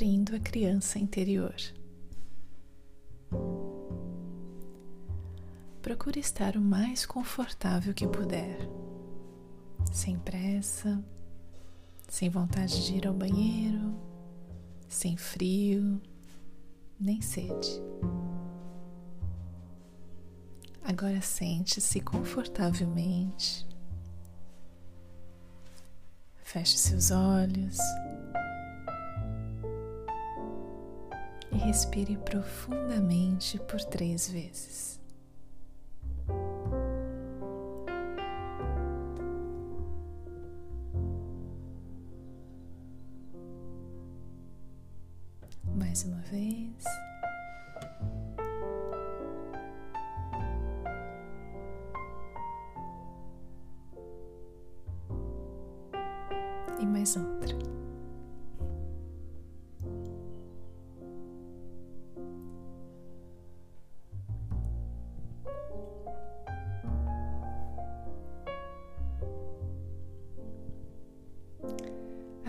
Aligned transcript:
nutrindo 0.00 0.34
a 0.34 0.40
criança 0.40 0.98
interior. 0.98 1.54
Procure 5.82 6.18
estar 6.18 6.56
o 6.56 6.60
mais 6.60 7.04
confortável 7.04 7.92
que 7.92 8.08
puder, 8.08 8.58
sem 9.92 10.18
pressa, 10.18 11.04
sem 12.08 12.30
vontade 12.30 12.86
de 12.86 12.96
ir 12.96 13.06
ao 13.06 13.12
banheiro, 13.12 13.94
sem 14.88 15.18
frio, 15.18 16.00
nem 16.98 17.20
sede. 17.20 17.70
Agora 20.82 21.20
sente-se 21.20 22.00
confortavelmente. 22.00 23.68
Feche 26.42 26.78
seus 26.78 27.10
olhos 27.10 27.78
e 31.52 31.56
respire 31.56 32.16
profundamente 32.16 33.58
por 33.58 33.80
três 33.84 34.30
vezes. 34.30 35.00
Mais 45.76 46.04
uma 46.04 46.20
vez. 46.22 46.84
E 56.78 56.86
mais 56.86 57.16
outra. 57.16 57.79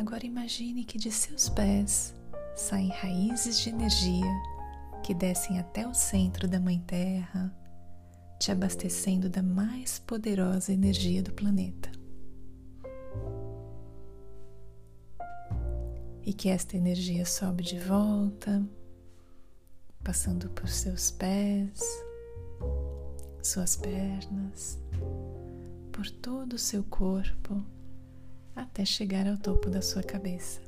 Agora 0.02 0.26
imagine 0.26 0.84
que 0.84 0.98
de 0.98 1.12
seus 1.12 1.48
pés 1.48 2.16
saem 2.56 2.90
raízes 2.90 3.60
de 3.60 3.70
energia 3.70 4.26
que 5.04 5.14
descem 5.14 5.60
até 5.60 5.88
o 5.88 5.94
centro 5.94 6.48
da 6.48 6.60
Mãe 6.60 6.80
Terra, 6.80 7.56
te 8.40 8.52
abastecendo 8.52 9.30
da 9.30 9.44
mais 9.44 10.00
poderosa 10.00 10.74
energia 10.74 11.22
do 11.22 11.32
planeta. 11.32 11.92
E 16.26 16.34
que 16.34 16.50
esta 16.50 16.76
energia 16.76 17.24
sobe 17.24 17.62
de 17.64 17.78
volta, 17.78 18.68
passando 20.04 20.50
por 20.50 20.68
seus 20.68 21.12
pés, 21.12 21.80
suas 23.44 23.76
pernas, 23.76 24.80
por 25.92 26.10
todo 26.10 26.54
o 26.54 26.60
seu 26.60 26.84
corpo, 26.86 27.64
até 28.56 28.86
chegar 28.86 29.28
ao 29.28 29.38
topo 29.38 29.70
da 29.70 29.82
sua 29.82 30.04
cabeça. 30.04 30.62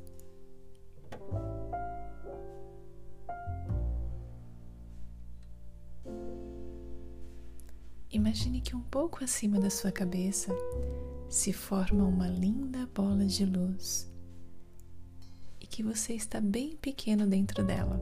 Imagine 8.12 8.62
que 8.62 8.76
um 8.76 8.82
pouco 8.82 9.24
acima 9.24 9.60
da 9.60 9.72
sua 9.72 9.92
cabeça 9.92 10.56
se 11.30 11.52
forma 11.52 12.04
uma 12.04 12.28
linda 12.28 12.88
bola 12.94 13.26
de 13.26 13.44
luz 13.44 14.08
e 15.60 15.66
que 15.66 15.82
você 15.82 16.14
está 16.14 16.40
bem 16.40 16.78
pequeno 16.78 17.26
dentro 17.26 17.64
dela. 17.64 18.00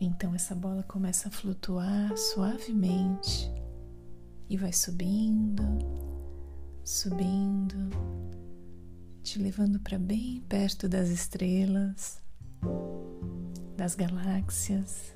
Então 0.00 0.32
essa 0.32 0.54
bola 0.54 0.84
começa 0.84 1.26
a 1.28 1.30
flutuar 1.32 2.16
suavemente 2.16 3.50
e 4.48 4.56
vai 4.56 4.72
subindo, 4.72 5.64
subindo, 6.84 7.90
te 9.22 9.38
levando 9.38 9.80
para 9.80 9.98
bem 9.98 10.42
perto 10.48 10.88
das 10.88 11.08
estrelas 11.08 12.22
das 13.76 13.94
galáxias. 13.94 15.14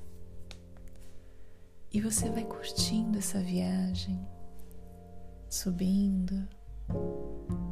E 1.91 1.99
você 1.99 2.29
vai 2.29 2.45
curtindo 2.45 3.17
essa 3.17 3.39
viagem, 3.41 4.23
subindo, 5.49 6.47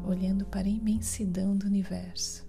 olhando 0.03 0.45
para 0.45 0.67
a 0.67 0.71
imensidão 0.71 1.55
do 1.55 1.67
universo. 1.67 2.45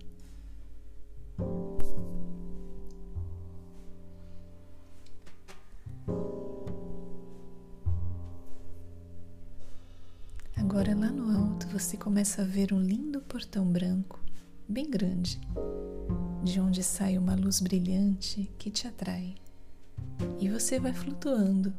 Agora 10.78 10.94
lá 10.94 11.10
no 11.10 11.36
alto 11.36 11.66
você 11.66 11.96
começa 11.96 12.42
a 12.42 12.44
ver 12.44 12.72
um 12.72 12.80
lindo 12.80 13.20
portão 13.22 13.66
branco, 13.66 14.20
bem 14.68 14.88
grande, 14.88 15.40
de 16.44 16.60
onde 16.60 16.84
sai 16.84 17.18
uma 17.18 17.34
luz 17.34 17.58
brilhante 17.58 18.48
que 18.56 18.70
te 18.70 18.86
atrai. 18.86 19.34
E 20.38 20.48
você 20.48 20.78
vai 20.78 20.92
flutuando 20.92 21.74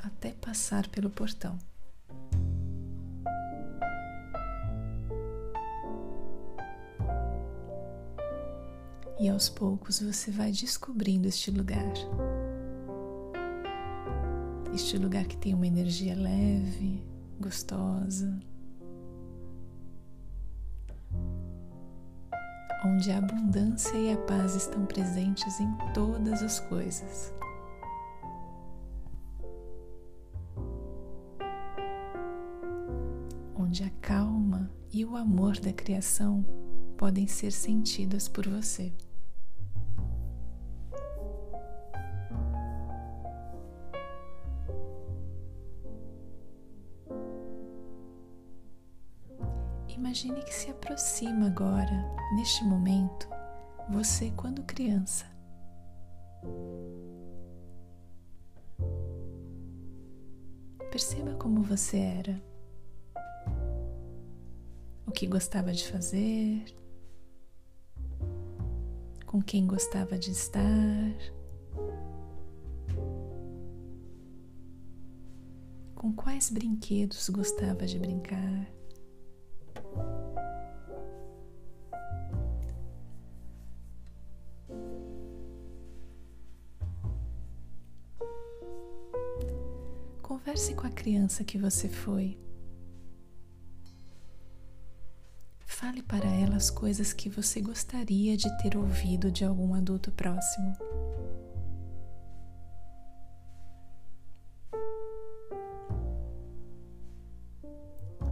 até 0.00 0.32
passar 0.32 0.88
pelo 0.88 1.08
portão. 1.08 1.56
E 9.20 9.28
aos 9.28 9.48
poucos 9.48 10.00
você 10.00 10.32
vai 10.32 10.50
descobrindo 10.50 11.28
este 11.28 11.52
lugar. 11.52 11.92
Este 14.74 14.98
lugar 14.98 15.24
que 15.24 15.36
tem 15.36 15.54
uma 15.54 15.68
energia 15.68 16.16
leve, 16.16 17.07
gostosa, 17.38 18.38
onde 22.84 23.10
a 23.10 23.18
abundância 23.18 23.96
e 23.96 24.12
a 24.12 24.16
paz 24.18 24.54
estão 24.54 24.84
presentes 24.86 25.60
em 25.60 25.68
todas 25.94 26.42
as 26.42 26.60
coisas. 26.60 27.32
Onde 33.56 33.84
a 33.84 33.90
calma 34.00 34.70
e 34.92 35.04
o 35.04 35.16
amor 35.16 35.58
da 35.60 35.72
criação 35.72 36.44
podem 36.96 37.26
ser 37.26 37.52
sentidas 37.52 38.28
por 38.28 38.48
você. 38.48 38.92
Imagine 50.08 50.40
que 50.42 50.54
se 50.54 50.70
aproxima 50.70 51.48
agora, 51.48 52.02
neste 52.34 52.64
momento, 52.64 53.28
você 53.90 54.30
quando 54.30 54.62
criança. 54.62 55.26
Perceba 60.90 61.34
como 61.34 61.62
você 61.62 61.98
era, 61.98 62.42
o 65.06 65.10
que 65.12 65.26
gostava 65.26 65.72
de 65.72 65.86
fazer, 65.86 66.74
com 69.26 69.42
quem 69.42 69.66
gostava 69.66 70.18
de 70.18 70.30
estar, 70.30 71.18
com 75.94 76.14
quais 76.14 76.48
brinquedos 76.48 77.28
gostava 77.28 77.84
de 77.84 77.98
brincar. 77.98 78.77
Converse 90.48 90.74
com 90.74 90.86
a 90.86 90.90
criança 90.90 91.44
que 91.44 91.58
você 91.58 91.90
foi. 91.90 92.38
Fale 95.66 96.02
para 96.02 96.26
ela 96.26 96.56
as 96.56 96.70
coisas 96.70 97.12
que 97.12 97.28
você 97.28 97.60
gostaria 97.60 98.34
de 98.34 98.48
ter 98.56 98.74
ouvido 98.74 99.30
de 99.30 99.44
algum 99.44 99.74
adulto 99.74 100.10
próximo. 100.10 100.74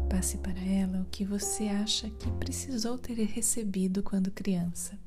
Passe 0.09 0.39
para 0.39 0.59
ela 0.59 1.03
o 1.03 1.11
que 1.11 1.23
você 1.23 1.65
acha 1.69 2.09
que 2.09 2.33
precisou 2.39 2.97
ter 2.97 3.23
recebido 3.25 4.03
quando 4.03 4.31
criança. 4.31 4.99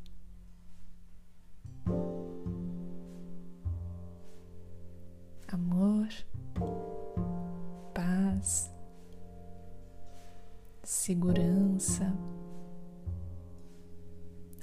Segurança, 11.19 12.17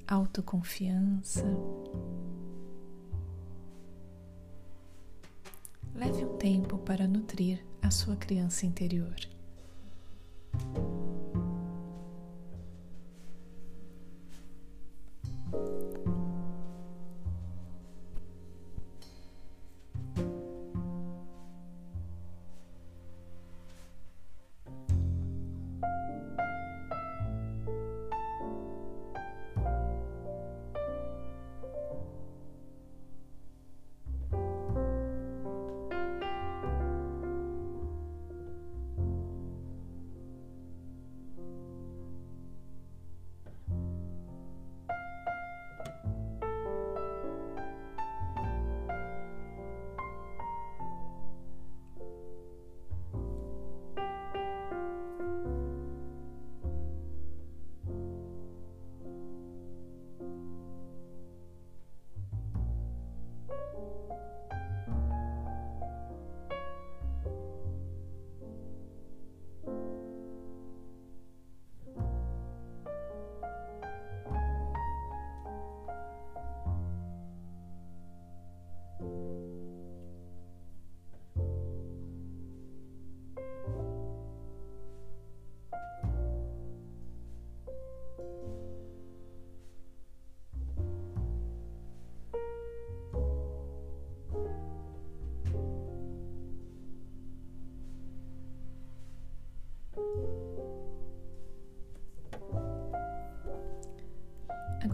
autoconfiança. 0.08 1.44
Leve 5.94 6.24
um 6.24 6.38
tempo 6.38 6.78
para 6.78 7.06
nutrir 7.06 7.62
a 7.82 7.90
sua 7.90 8.16
criança 8.16 8.64
interior. 8.64 9.14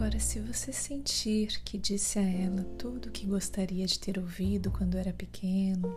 Agora, 0.02 0.19
se 0.19 0.40
você 0.40 0.72
sentir 0.72 1.62
que 1.62 1.78
disse 1.78 2.19
a 2.19 2.22
ela 2.22 2.64
tudo 2.76 3.06
o 3.06 3.12
que 3.12 3.25
gostaria 3.25 3.87
de 3.87 3.96
ter 4.00 4.19
ouvido 4.19 4.69
quando 4.69 4.99
era 4.99 5.12
pequeno, 5.12 5.94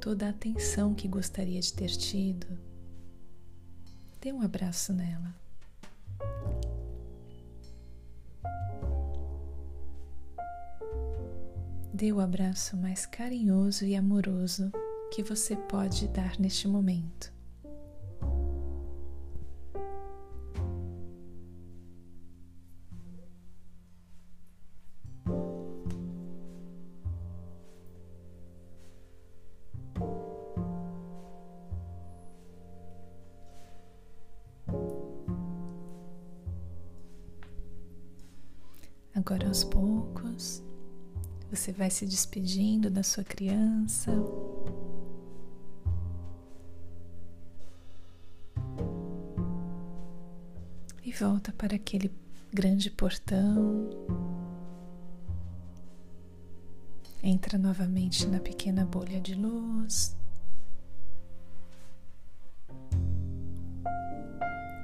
toda 0.00 0.24
a 0.24 0.30
atenção 0.30 0.94
que 0.94 1.06
gostaria 1.06 1.60
de 1.60 1.70
ter 1.70 1.88
tido, 1.90 2.46
dê 4.22 4.32
um 4.32 4.40
abraço 4.40 4.90
nela. 4.94 5.34
Dê 11.92 12.10
o 12.10 12.20
abraço 12.20 12.74
mais 12.74 13.04
carinhoso 13.04 13.84
e 13.84 13.94
amoroso 13.94 14.72
que 15.12 15.22
você 15.22 15.54
pode 15.56 16.08
dar 16.08 16.40
neste 16.40 16.66
momento. 16.66 17.39
Agora, 39.30 39.46
aos 39.46 39.62
poucos, 39.62 40.60
você 41.52 41.70
vai 41.70 41.88
se 41.88 42.04
despedindo 42.04 42.90
da 42.90 43.04
sua 43.04 43.22
criança. 43.22 44.10
E 51.04 51.12
volta 51.12 51.52
para 51.52 51.76
aquele 51.76 52.10
grande 52.52 52.90
portão. 52.90 53.88
Entra 57.22 57.56
novamente 57.56 58.26
na 58.26 58.40
pequena 58.40 58.84
bolha 58.84 59.20
de 59.20 59.36
luz. 59.36 60.16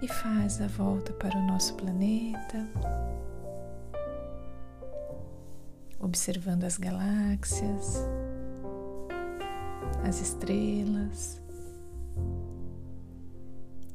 E 0.01 0.07
faz 0.07 0.61
a 0.61 0.69
volta 0.69 1.13
para 1.15 1.37
o 1.37 1.47
nosso 1.49 1.75
planeta 1.75 2.65
observando 5.99 6.65
as 6.65 6.77
galáxias, 6.77 7.97
as 10.07 10.21
estrelas, 10.21 11.43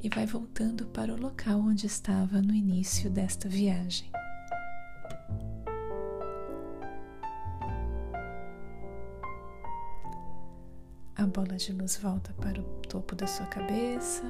e 0.02 0.08
vai 0.08 0.26
voltando 0.26 0.86
para 0.86 1.14
o 1.14 1.20
local 1.20 1.60
onde 1.60 1.86
estava 1.86 2.42
no 2.42 2.52
início 2.52 3.08
desta 3.08 3.48
viagem. 3.48 4.10
A 11.14 11.26
bola 11.26 11.56
de 11.56 11.72
luz 11.72 11.96
volta 11.98 12.32
para 12.40 12.60
o 12.60 12.64
topo 12.88 13.14
da 13.14 13.28
sua 13.28 13.46
cabeça 13.46 14.24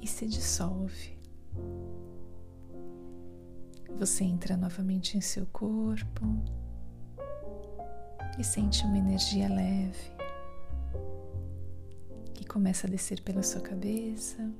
e 0.00 0.06
se 0.06 0.26
dissolve. 0.26 1.15
Você 3.98 4.24
entra 4.24 4.56
novamente 4.58 5.16
em 5.16 5.22
seu 5.22 5.46
corpo 5.46 6.26
e 8.38 8.44
sente 8.44 8.84
uma 8.84 8.98
energia 8.98 9.48
leve 9.48 10.12
que 12.34 12.44
começa 12.44 12.86
a 12.86 12.90
descer 12.90 13.22
pela 13.22 13.42
sua 13.42 13.62
cabeça, 13.62 14.52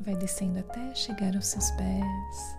vai 0.00 0.16
descendo 0.16 0.58
até 0.58 0.94
chegar 0.96 1.36
aos 1.36 1.46
seus 1.46 1.70
pés. 1.72 2.56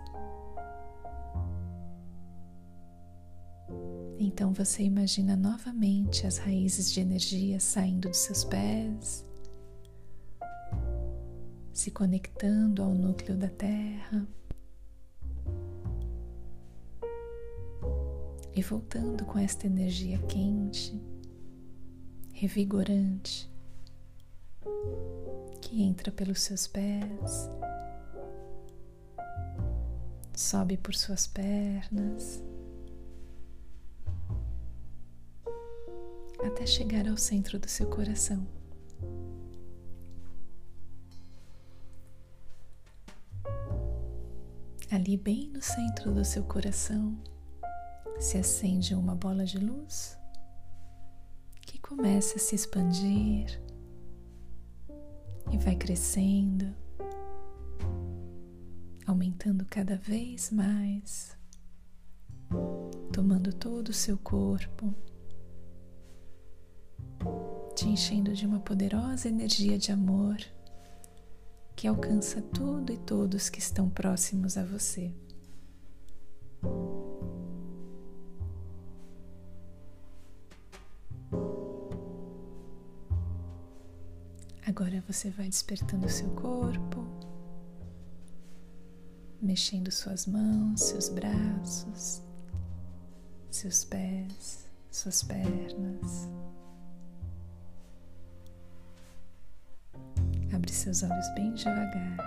Então 4.18 4.54
você 4.54 4.82
imagina 4.82 5.36
novamente 5.36 6.26
as 6.26 6.38
raízes 6.38 6.90
de 6.90 7.00
energia 7.00 7.60
saindo 7.60 8.08
dos 8.08 8.18
seus 8.18 8.44
pés, 8.44 9.26
se 11.70 11.90
conectando 11.90 12.82
ao 12.82 12.94
núcleo 12.94 13.36
da 13.36 13.50
Terra. 13.50 14.26
E 18.56 18.62
voltando 18.62 19.22
com 19.26 19.38
esta 19.38 19.66
energia 19.66 20.18
quente, 20.22 20.98
revigorante, 22.32 23.52
que 25.60 25.82
entra 25.82 26.10
pelos 26.10 26.40
seus 26.40 26.66
pés, 26.66 27.50
sobe 30.34 30.78
por 30.78 30.94
suas 30.94 31.26
pernas, 31.26 32.42
até 36.42 36.64
chegar 36.64 37.06
ao 37.06 37.18
centro 37.18 37.58
do 37.58 37.68
seu 37.68 37.90
coração. 37.90 38.46
Ali, 44.90 45.18
bem 45.18 45.50
no 45.50 45.60
centro 45.60 46.14
do 46.14 46.24
seu 46.24 46.42
coração, 46.44 47.18
se 48.18 48.38
acende 48.38 48.94
uma 48.94 49.14
bola 49.14 49.44
de 49.44 49.58
luz 49.58 50.18
que 51.62 51.78
começa 51.78 52.36
a 52.36 52.38
se 52.38 52.54
expandir 52.54 53.60
e 55.52 55.58
vai 55.58 55.76
crescendo, 55.76 56.74
aumentando 59.06 59.64
cada 59.66 59.96
vez 59.96 60.50
mais, 60.50 61.36
tomando 63.12 63.52
todo 63.52 63.88
o 63.90 63.94
seu 63.94 64.18
corpo 64.18 64.94
te 67.76 67.86
enchendo 67.86 68.32
de 68.32 68.46
uma 68.46 68.58
poderosa 68.58 69.28
energia 69.28 69.76
de 69.76 69.92
amor 69.92 70.38
que 71.76 71.86
alcança 71.86 72.40
tudo 72.40 72.90
e 72.90 72.96
todos 72.96 73.50
que 73.50 73.58
estão 73.58 73.90
próximos 73.90 74.56
a 74.56 74.64
você. 74.64 75.12
Agora 84.78 85.02
você 85.08 85.30
vai 85.30 85.48
despertando 85.48 86.06
seu 86.06 86.28
corpo, 86.34 87.02
mexendo 89.40 89.90
suas 89.90 90.26
mãos, 90.26 90.82
seus 90.82 91.08
braços, 91.08 92.20
seus 93.50 93.86
pés, 93.86 94.68
suas 94.90 95.22
pernas. 95.22 96.28
Abre 100.54 100.70
seus 100.70 101.02
olhos 101.02 101.34
bem 101.34 101.54
devagar. 101.54 102.18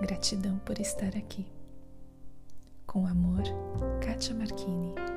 Gratidão 0.00 0.60
por 0.60 0.78
estar 0.78 1.16
aqui. 1.16 1.44
Com 2.86 3.04
amor, 3.04 3.42
Kátia 4.00 4.32
Marchini. 4.32 5.13